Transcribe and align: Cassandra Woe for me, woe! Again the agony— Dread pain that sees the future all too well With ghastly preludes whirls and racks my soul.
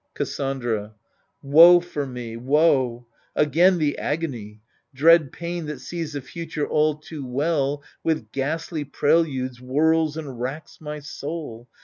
Cassandra 0.15 0.95
Woe 1.43 1.79
for 1.79 2.07
me, 2.07 2.35
woe! 2.35 3.05
Again 3.35 3.77
the 3.77 3.99
agony— 3.99 4.59
Dread 4.95 5.31
pain 5.31 5.67
that 5.67 5.79
sees 5.79 6.13
the 6.13 6.21
future 6.21 6.67
all 6.67 6.95
too 6.95 7.23
well 7.23 7.83
With 8.03 8.31
ghastly 8.31 8.83
preludes 8.83 9.59
whirls 9.59 10.17
and 10.17 10.41
racks 10.41 10.81
my 10.81 10.97
soul. 11.01 11.69